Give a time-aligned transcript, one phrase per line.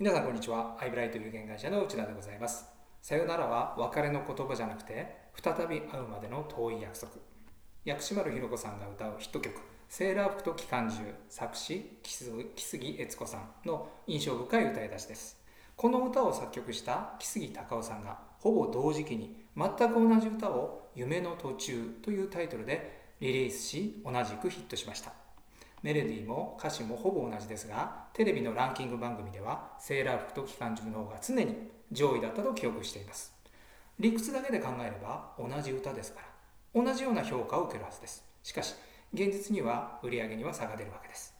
[0.00, 0.76] 皆さんこんにちは。
[0.80, 2.64] アイブライト有限会社の内田でございます。
[3.02, 7.14] さよならは別れの言葉じゃなくて再び会うまでの遠い約束。
[7.84, 10.98] 薬師丸ひろ子さんが歌うヒット曲「セーラー服と機関銃」
[11.28, 15.36] 作詞木杉悦子さんの印象深い歌い出しです。
[15.74, 25.12] この歌を作曲した木杉隆夫さんがほぼ同時期に全く同じ歌を「夢の途中」というタイトルでリリースし同じくヒットしました。
[25.82, 31.54] メロディーも歌詞もほぼ同じですがテレビのランキング番組ではセーラー服と機関銃の方が常に
[31.92, 33.32] 上位だったと記憶しています。
[33.98, 38.24] 理屈だけで考えれば同じ歌ですから同じような評価を受けるはずです。
[38.42, 38.74] しかし
[39.12, 41.34] 現実には売り上げには差が出るわけです。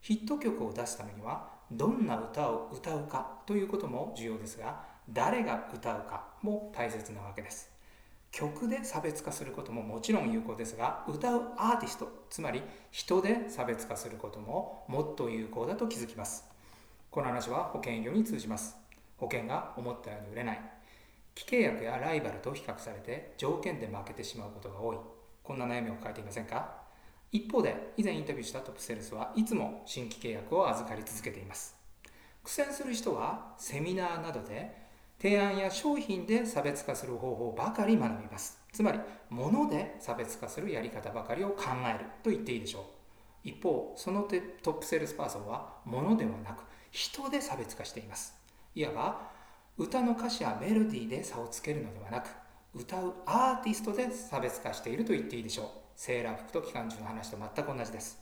[0.00, 7.70] ヒット曲を出すためにはどんな歌を歌うかということも重要ですが誰が歌うかも大切なわけです。
[8.32, 16.48] 曲で差別化することももちろん有効ですが歌うアーティストつまり人で差別化することももっと有効だと気づきます。
[17.10, 18.76] この話は保険業に通じます。
[19.16, 20.60] 保険が思ったように売れない。
[21.36, 24.96] 既契約やライバルと比較されて条件で負けてしまうことが多い。
[25.42, 26.78] こんな悩みを抱えていませんか？
[27.32, 31.76] 一方で以前インタビューしたトップセールスはいつも新規契約を預かり続けています。
[32.44, 34.89] 苦戦する人はセミナーなどで
[35.20, 38.58] 提案や商品で差別化する方法ばかり学びます。
[38.72, 42.82] つまり物で差別化するやり方ばかりを考えると言っていいでしょう。
[43.42, 48.34] 一方そのトップセールスパーソンは物ではなく人で差別化しています。
[48.74, 49.30] いわば
[49.76, 52.28] 歌の歌詞やメロディーで差をつけるのではなく
[52.74, 55.66] 歌うアーティストで差別化していると言っていいでしょう。
[55.96, 58.18] セーラー服と機関銃の話と全く同じです。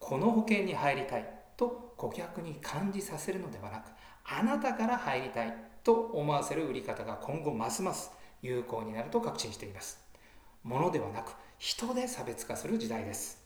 [0.00, 3.90] この保険に入りたいと顧客に感じさせるのではなく
[4.24, 8.10] あなたから入りたいと思わせる売り方が今後ますます
[8.42, 10.04] 有効になると確信しています。
[10.64, 13.45] ものではなく人で差別化する時代です。